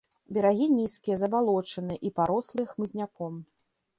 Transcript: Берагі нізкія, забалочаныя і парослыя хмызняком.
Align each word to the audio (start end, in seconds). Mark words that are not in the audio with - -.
Берагі 0.35 0.67
нізкія, 0.77 1.17
забалочаныя 1.23 1.99
і 2.09 2.11
парослыя 2.19 2.67
хмызняком. 2.71 3.33